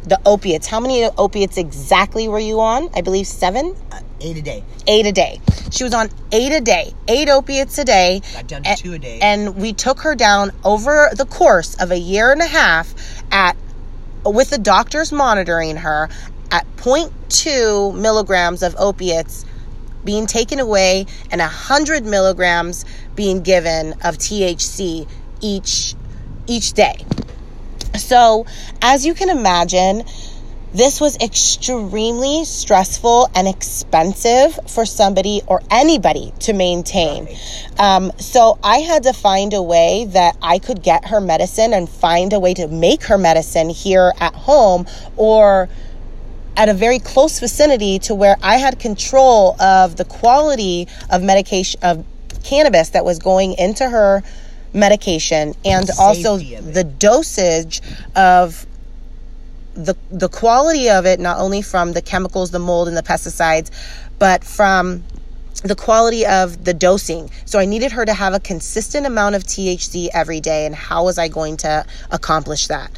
the 0.04 0.18
opiates. 0.24 0.66
How 0.66 0.80
many 0.80 1.04
opiates 1.18 1.58
exactly 1.58 2.28
were 2.28 2.38
you 2.38 2.60
on? 2.60 2.88
I 2.94 3.00
believe 3.02 3.26
seven, 3.26 3.74
Uh, 3.92 4.00
eight 4.20 4.36
a 4.38 4.42
day. 4.42 4.64
eight 4.86 5.06
a 5.06 5.12
day. 5.12 5.40
She 5.70 5.84
was 5.84 5.92
on 5.92 6.08
eight 6.32 6.52
a 6.52 6.60
day, 6.60 6.92
eight 7.08 7.28
opiates 7.28 7.76
a 7.78 7.84
day. 7.84 8.22
Got 8.34 8.46
down 8.46 8.62
to 8.62 8.72
A- 8.72 8.76
two 8.76 8.94
a 8.94 8.98
day. 8.98 9.18
And 9.20 9.56
we 9.56 9.72
took 9.74 10.00
her 10.00 10.14
down 10.14 10.52
over 10.64 11.10
the 11.14 11.26
course 11.26 11.74
of 11.80 11.90
a 11.90 11.98
year 11.98 12.32
and 12.32 12.40
a 12.40 12.46
half 12.46 12.94
at 13.30 13.56
with 14.24 14.50
the 14.50 14.58
doctors 14.58 15.12
monitoring 15.12 15.76
her 15.76 16.08
at 16.50 16.64
0.2 16.78 17.94
milligrams 17.94 18.62
of 18.62 18.74
opiates 18.78 19.44
being 20.04 20.26
taken 20.26 20.60
away 20.60 21.06
and 21.30 21.40
100 21.40 22.04
milligrams 22.04 22.84
being 23.14 23.42
given 23.42 23.92
of 24.04 24.18
THC 24.18 25.08
each 25.40 25.94
each 26.46 26.72
day. 26.72 27.04
So, 27.96 28.46
as 28.80 29.04
you 29.04 29.12
can 29.14 29.28
imagine, 29.28 30.04
this 30.72 31.00
was 31.00 31.16
extremely 31.16 32.44
stressful 32.44 33.30
and 33.34 33.48
expensive 33.48 34.58
for 34.68 34.84
somebody 34.84 35.40
or 35.46 35.62
anybody 35.70 36.34
to 36.40 36.52
maintain. 36.52 37.26
Um, 37.78 38.12
so 38.18 38.58
I 38.62 38.78
had 38.80 39.04
to 39.04 39.14
find 39.14 39.54
a 39.54 39.62
way 39.62 40.06
that 40.10 40.36
I 40.42 40.58
could 40.58 40.82
get 40.82 41.06
her 41.06 41.22
medicine 41.22 41.72
and 41.72 41.88
find 41.88 42.34
a 42.34 42.40
way 42.40 42.52
to 42.54 42.68
make 42.68 43.04
her 43.04 43.16
medicine 43.16 43.70
here 43.70 44.12
at 44.20 44.34
home 44.34 44.86
or 45.16 45.70
at 46.58 46.68
a 46.68 46.74
very 46.74 46.98
close 46.98 47.38
vicinity 47.38 48.00
to 48.00 48.14
where 48.16 48.36
I 48.42 48.56
had 48.56 48.80
control 48.80 49.58
of 49.62 49.96
the 49.96 50.04
quality 50.04 50.88
of 51.08 51.22
medication 51.22 51.80
of 51.82 52.04
cannabis 52.42 52.90
that 52.90 53.04
was 53.04 53.20
going 53.20 53.54
into 53.54 53.88
her 53.88 54.22
medication 54.72 55.54
and 55.64 55.86
The 55.86 55.96
also 55.98 56.36
safety 56.38 56.54
of 56.56 56.68
it. 56.68 56.74
the 56.74 56.84
dosage 56.84 57.80
of 58.16 58.66
the 59.74 59.94
the 60.10 60.28
quality 60.28 60.90
of 60.90 61.06
it 61.06 61.20
not 61.20 61.38
only 61.38 61.62
from 61.62 61.92
the 61.92 62.02
chemicals 62.02 62.50
the 62.50 62.58
mold 62.58 62.88
and 62.88 62.96
the 62.96 63.02
pesticides 63.02 63.70
but 64.18 64.42
from 64.44 65.04
the 65.64 65.74
quality 65.76 66.26
of 66.26 66.64
the 66.64 66.74
dosing 66.74 67.30
so 67.44 67.58
i 67.58 67.64
needed 67.64 67.92
her 67.92 68.04
to 68.04 68.12
have 68.12 68.34
a 68.34 68.40
consistent 68.40 69.06
amount 69.06 69.34
of 69.36 69.44
thc 69.44 70.08
every 70.12 70.40
day 70.40 70.66
and 70.66 70.74
how 70.74 71.04
was 71.04 71.18
i 71.18 71.28
going 71.28 71.56
to 71.56 71.84
accomplish 72.10 72.66
that 72.66 72.90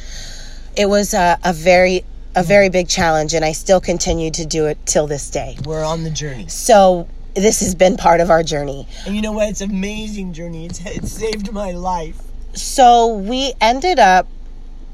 it 0.75 0.87
was 0.87 1.13
a, 1.13 1.37
a 1.43 1.53
very 1.53 2.03
a 2.35 2.43
very 2.43 2.69
big 2.69 2.87
challenge 2.87 3.33
and 3.33 3.43
i 3.43 3.51
still 3.51 3.81
continue 3.81 4.31
to 4.31 4.45
do 4.45 4.67
it 4.67 4.77
till 4.85 5.07
this 5.07 5.29
day 5.29 5.57
We're 5.65 5.83
on 5.83 6.03
the 6.03 6.09
journey. 6.09 6.47
so 6.47 7.07
this 7.35 7.59
has 7.61 7.75
been 7.75 7.97
part 7.97 8.19
of 8.21 8.29
our 8.29 8.43
journey 8.43 8.87
And 9.05 9.15
you 9.15 9.21
know 9.21 9.31
what? 9.31 9.49
It's 9.49 9.61
an 9.61 9.69
amazing 9.71 10.33
journey. 10.33 10.65
It's, 10.65 10.85
it 10.85 11.05
saved 11.05 11.51
my 11.51 11.71
life. 11.71 12.17
so 12.53 13.15
we 13.15 13.53
ended 13.61 13.99
up 13.99 14.27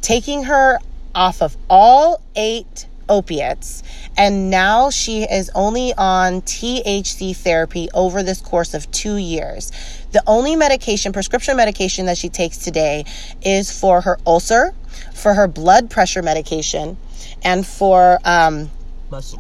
taking 0.02 0.44
her 0.44 0.80
off 1.16 1.42
of 1.42 1.58
all 1.70 2.22
eight 2.36 2.88
opiates 3.10 3.84
and 4.18 4.50
now 4.50 4.90
she 4.90 5.24
is 5.24 5.50
only 5.56 5.94
on 5.98 6.42
THC 6.42 7.36
therapy 7.36 7.88
over 7.94 8.22
this 8.24 8.42
course 8.42 8.74
of 8.74 8.90
2 8.92 9.16
years. 9.18 9.72
The 10.12 10.22
only 10.28 10.56
medication 10.56 11.14
prescription 11.14 11.56
medication 11.56 12.06
that 12.08 12.18
she 12.18 12.30
takes 12.30 12.58
today 12.58 13.06
is 13.42 13.72
for 13.72 14.02
her 14.02 14.18
ulcer, 14.26 14.74
for 15.14 15.34
her 15.36 15.48
blood 15.48 15.90
pressure 15.90 16.22
medication 16.22 16.98
and 17.44 17.66
for 17.66 18.20
um 18.26 18.70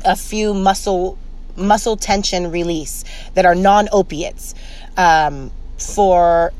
a 0.05 0.15
few 0.15 0.53
muscle 0.53 1.17
muscle 1.55 1.97
tension 1.97 2.51
release 2.51 3.03
that 3.33 3.45
are 3.45 3.55
non-opiates 3.55 4.53
um, 4.95 5.51
for 5.77 6.53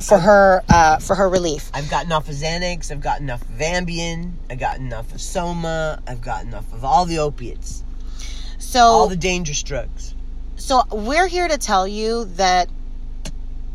for 0.00 0.18
her 0.18 0.62
uh, 0.68 0.98
for 0.98 1.16
her 1.16 1.28
relief. 1.28 1.70
I've 1.74 1.90
gotten 1.90 2.12
off 2.12 2.28
of 2.28 2.34
Xanax. 2.36 2.92
I've 2.92 3.00
got 3.00 3.20
enough 3.20 3.42
of 3.42 3.58
Ambien. 3.58 4.32
I 4.48 4.54
got 4.54 4.76
enough 4.76 5.12
of 5.12 5.20
Soma. 5.20 6.00
I've 6.06 6.20
got 6.20 6.44
enough 6.44 6.72
of 6.72 6.84
all 6.84 7.04
the 7.06 7.18
opiates, 7.18 7.82
So 8.58 8.78
all 8.80 9.08
the 9.08 9.16
dangerous 9.16 9.62
drugs. 9.62 10.14
so 10.56 10.82
we're 10.92 11.26
here 11.26 11.48
to 11.48 11.58
tell 11.58 11.88
you 11.88 12.26
that 12.36 12.68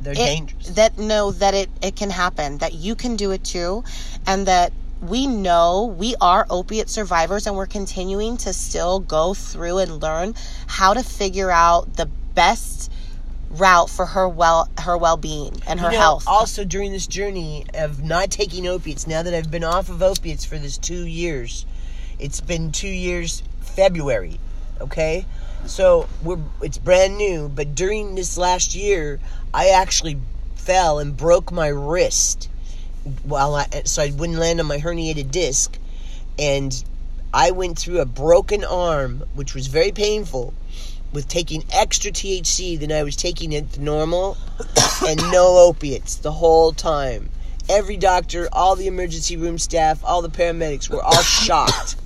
They're 0.02 0.14
it, 0.14 0.18
dangerous. 0.18 0.70
that 0.70 0.98
know 0.98 1.32
that 1.32 1.54
it 1.54 1.70
it 1.82 1.96
can 1.98 2.10
happen 2.10 2.60
that 2.60 2.74
you 2.74 2.96
can 2.96 3.16
do 3.18 3.32
it 3.32 3.44
too 3.44 3.84
and 4.26 4.48
that 4.48 4.72
we 5.10 5.28
know 5.28 5.94
we 5.98 6.16
are 6.22 6.46
opiate 6.50 6.90
survivors 6.90 7.46
and 7.46 7.56
we're 7.56 7.66
continuing 7.66 8.38
to 8.38 8.54
still 8.54 9.00
go 9.00 9.34
through 9.34 9.80
and 9.80 10.02
learn 10.02 10.34
how 10.68 10.94
to 10.94 11.04
figure 11.04 11.52
out 11.52 11.96
the 11.98 12.06
best 12.06 12.92
route 13.52 13.90
for 13.90 14.06
her 14.06 14.28
well 14.28 14.70
her 14.80 14.98
well-being 14.98 15.62
and 15.68 15.80
her 15.80 15.88
You 15.88 15.94
know, 15.94 16.00
health 16.00 16.24
Also, 16.28 16.64
during 16.64 16.92
this 16.92 17.06
journey 17.06 17.66
of 17.74 18.04
not 18.04 18.32
taking 18.32 18.68
opiates, 18.68 19.06
now 19.06 19.22
that 19.22 19.34
I've 19.34 19.52
been 19.52 19.64
off 19.64 19.90
of 19.90 20.02
opiates 20.02 20.46
for 20.46 20.58
this 20.58 20.78
two 20.78 21.06
years, 21.06 21.66
it's 22.18 22.42
been 22.42 22.72
two 22.72 22.88
years 22.88 23.44
February. 23.62 24.40
Okay, 24.82 25.26
so 25.66 26.08
we're 26.24 26.40
it's 26.62 26.78
brand 26.78 27.18
new. 27.18 27.48
But 27.50 27.76
during 27.76 28.16
this 28.16 28.38
last 28.38 28.74
year, 28.74 29.20
I 29.54 29.70
actually 29.70 30.18
fell 30.56 30.98
and 30.98 31.16
broke 31.16 31.52
my 31.52 31.68
wrist 31.68 32.50
while 33.24 33.56
I 33.56 33.68
so 33.86 34.02
I 34.04 34.12
wouldn't 34.12 34.40
land 34.40 34.60
on 34.60 34.66
my 34.66 34.78
herniated 34.78 35.32
disc, 35.32 35.78
and 36.38 36.84
I 37.34 37.52
went 37.52 37.78
through 37.78 38.00
a 38.00 38.06
broken 38.06 38.64
arm, 38.64 39.24
which 39.34 39.54
was 39.54 39.68
very 39.68 39.92
painful. 39.92 40.54
With 41.12 41.28
taking 41.28 41.64
extra 41.72 42.12
THC 42.12 42.80
than 42.80 42.92
I 42.92 43.04
was 43.04 43.16
taking 43.16 43.54
it 43.54 43.78
normal, 43.78 44.36
and 45.08 45.20
no 45.32 45.60
opiates 45.60 46.16
the 46.16 46.32
whole 46.32 46.74
time. 46.74 47.30
Every 47.70 47.98
doctor, 47.98 48.50
all 48.52 48.76
the 48.76 48.88
emergency 48.88 49.38
room 49.38 49.60
staff, 49.60 50.04
all 50.04 50.22
the 50.24 50.30
paramedics 50.30 50.90
were 50.90 51.04
all 51.04 51.22
shocked. 51.22 51.98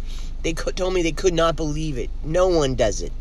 They 0.43 0.53
co- 0.53 0.71
told 0.71 0.93
me 0.93 1.03
they 1.03 1.13
could 1.13 1.33
not 1.33 1.55
believe 1.55 1.97
it. 1.97 2.10
No 2.23 2.47
one 2.47 2.75
does 2.75 3.01
it. 3.01 3.13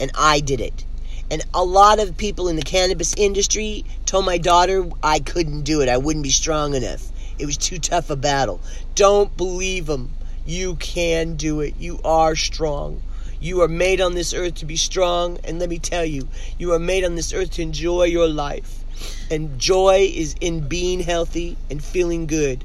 And 0.00 0.10
I 0.16 0.40
did 0.40 0.60
it. 0.60 0.84
And 1.28 1.44
a 1.52 1.64
lot 1.64 1.98
of 1.98 2.16
people 2.16 2.48
in 2.48 2.54
the 2.54 2.62
cannabis 2.62 3.12
industry 3.16 3.84
told 4.04 4.24
my 4.24 4.38
daughter 4.38 4.88
I 5.02 5.18
couldn't 5.18 5.62
do 5.62 5.80
it. 5.80 5.88
I 5.88 5.96
wouldn't 5.96 6.22
be 6.22 6.30
strong 6.30 6.74
enough. 6.74 7.10
It 7.38 7.46
was 7.46 7.56
too 7.56 7.78
tough 7.78 8.10
a 8.10 8.16
battle. 8.16 8.60
Don't 8.94 9.36
believe 9.36 9.86
them. 9.86 10.12
You 10.46 10.76
can 10.76 11.34
do 11.34 11.60
it. 11.60 11.74
You 11.78 11.98
are 12.04 12.36
strong. 12.36 13.02
You 13.40 13.62
are 13.62 13.68
made 13.68 14.00
on 14.00 14.14
this 14.14 14.32
earth 14.32 14.54
to 14.56 14.66
be 14.66 14.76
strong. 14.76 15.38
And 15.42 15.58
let 15.58 15.68
me 15.68 15.78
tell 15.78 16.04
you, 16.04 16.28
you 16.58 16.72
are 16.72 16.78
made 16.78 17.04
on 17.04 17.16
this 17.16 17.32
earth 17.32 17.50
to 17.52 17.62
enjoy 17.62 18.04
your 18.04 18.28
life. 18.28 18.84
And 19.28 19.58
joy 19.58 20.10
is 20.14 20.36
in 20.40 20.68
being 20.68 21.00
healthy 21.00 21.56
and 21.68 21.82
feeling 21.82 22.26
good. 22.26 22.64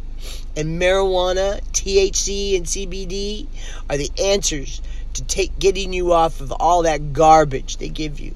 And 0.56 0.80
marijuana, 0.80 1.62
THC, 1.72 2.56
and 2.56 2.66
CBD 2.66 3.48
are 3.90 3.98
the 3.98 4.12
answers 4.20 4.82
to 5.14 5.24
take 5.24 5.58
getting 5.58 5.92
you 5.94 6.14
off 6.14 6.40
of 6.40 6.52
all 6.52 6.84
that 6.84 7.14
garbage 7.14 7.78
they 7.78 7.90
give 7.90 8.20
you. 8.20 8.36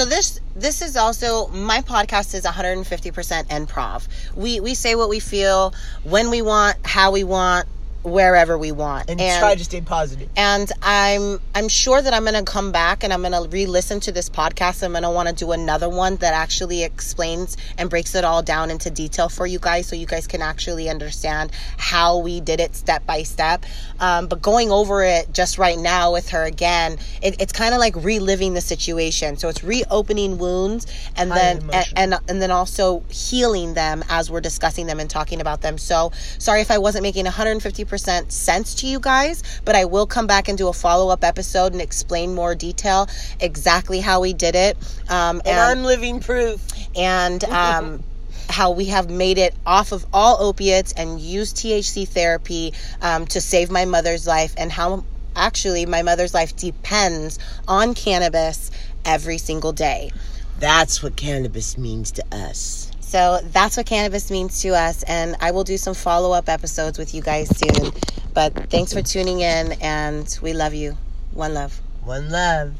So 0.00 0.06
this 0.06 0.40
this 0.56 0.80
is 0.80 0.96
also 0.96 1.48
my 1.48 1.82
podcast 1.82 2.32
is 2.32 2.46
150% 2.46 3.48
improv. 3.48 4.08
We 4.34 4.58
we 4.58 4.72
say 4.72 4.94
what 4.94 5.10
we 5.10 5.20
feel 5.20 5.74
when 6.04 6.30
we 6.30 6.40
want, 6.40 6.78
how 6.86 7.12
we 7.12 7.22
want, 7.22 7.68
wherever 8.02 8.56
we 8.56 8.72
want. 8.72 9.10
And, 9.10 9.20
try 9.40 9.54
to 9.54 9.64
stay 9.64 9.80
positive. 9.80 10.28
and 10.36 10.70
I'm 10.82 11.40
I'm 11.54 11.68
sure 11.68 12.00
that 12.00 12.14
I'm 12.14 12.24
gonna 12.24 12.42
come 12.42 12.72
back 12.72 13.04
and 13.04 13.12
I'm 13.12 13.22
gonna 13.22 13.42
re-listen 13.42 14.00
to 14.00 14.12
this 14.12 14.30
podcast. 14.30 14.82
I'm 14.82 14.92
gonna 14.92 15.10
want 15.10 15.28
to 15.28 15.34
do 15.34 15.52
another 15.52 15.88
one 15.88 16.16
that 16.16 16.32
actually 16.34 16.82
explains 16.82 17.56
and 17.76 17.90
breaks 17.90 18.14
it 18.14 18.24
all 18.24 18.42
down 18.42 18.70
into 18.70 18.90
detail 18.90 19.28
for 19.28 19.46
you 19.46 19.58
guys, 19.58 19.86
so 19.86 19.96
you 19.96 20.06
guys 20.06 20.26
can 20.26 20.40
actually 20.42 20.88
understand 20.88 21.50
how 21.76 22.18
we 22.18 22.40
did 22.40 22.60
it 22.60 22.74
step 22.74 23.04
by 23.06 23.22
step. 23.22 23.64
Um, 23.98 24.28
but 24.28 24.40
going 24.40 24.70
over 24.70 25.04
it 25.04 25.32
just 25.32 25.58
right 25.58 25.78
now 25.78 26.12
with 26.12 26.30
her 26.30 26.44
again, 26.44 26.98
it, 27.22 27.40
it's 27.40 27.52
kind 27.52 27.74
of 27.74 27.80
like 27.80 27.94
reliving 27.96 28.54
the 28.54 28.60
situation. 28.62 29.36
So 29.36 29.48
it's 29.48 29.62
reopening 29.62 30.38
wounds 30.38 30.86
and 31.16 31.30
Highly 31.30 31.58
then 31.58 31.70
and, 31.72 32.12
and 32.12 32.14
and 32.28 32.42
then 32.42 32.50
also 32.50 33.04
healing 33.10 33.74
them 33.74 34.02
as 34.08 34.30
we're 34.30 34.40
discussing 34.40 34.86
them 34.86 35.00
and 35.00 35.10
talking 35.10 35.40
about 35.40 35.60
them. 35.60 35.76
So 35.76 36.12
sorry 36.38 36.62
if 36.62 36.70
I 36.70 36.78
wasn't 36.78 37.02
making 37.02 37.26
150% 37.26 37.89
sense 37.98 38.74
to 38.76 38.86
you 38.86 39.00
guys, 39.00 39.42
but 39.64 39.74
I 39.74 39.84
will 39.84 40.06
come 40.06 40.26
back 40.26 40.48
and 40.48 40.56
do 40.56 40.68
a 40.68 40.72
follow 40.72 41.10
up 41.10 41.24
episode 41.24 41.72
and 41.72 41.80
explain 41.82 42.34
more 42.34 42.54
detail 42.54 43.08
exactly 43.40 44.00
how 44.00 44.20
we 44.20 44.32
did 44.32 44.54
it. 44.54 44.76
Um, 45.08 45.42
And 45.44 45.58
I'm 45.58 45.84
living 45.84 46.20
proof. 46.20 46.60
and 46.96 47.42
um, 47.62 48.02
how 48.48 48.72
we 48.72 48.86
have 48.86 49.08
made 49.08 49.38
it 49.38 49.54
off 49.64 49.92
of 49.92 50.04
all 50.12 50.42
opiates 50.42 50.92
and 50.92 51.20
used 51.20 51.56
THC 51.56 52.06
therapy 52.08 52.74
um, 53.00 53.26
to 53.26 53.40
save 53.40 53.70
my 53.70 53.84
mother's 53.84 54.26
life, 54.26 54.54
and 54.56 54.72
how 54.72 55.04
actually 55.36 55.86
my 55.86 56.02
mother's 56.02 56.34
life 56.34 56.56
depends 56.56 57.38
on 57.68 57.94
cannabis 57.94 58.70
every 59.04 59.38
single 59.38 59.72
day. 59.72 60.10
That's 60.58 61.02
what 61.02 61.16
cannabis 61.16 61.78
means 61.78 62.10
to 62.12 62.24
us. 62.32 62.89
So 63.10 63.40
that's 63.42 63.76
what 63.76 63.86
cannabis 63.86 64.30
means 64.30 64.62
to 64.62 64.68
us, 64.68 65.02
and 65.02 65.34
I 65.40 65.50
will 65.50 65.64
do 65.64 65.76
some 65.76 65.94
follow 65.94 66.30
up 66.30 66.48
episodes 66.48 66.96
with 66.96 67.12
you 67.12 67.20
guys 67.20 67.48
soon. 67.58 67.90
But 68.34 68.70
thanks 68.70 68.92
for 68.92 69.02
tuning 69.02 69.40
in, 69.40 69.72
and 69.80 70.38
we 70.40 70.52
love 70.52 70.74
you. 70.74 70.96
One 71.32 71.52
love. 71.52 71.80
One 72.04 72.30
love. 72.30 72.72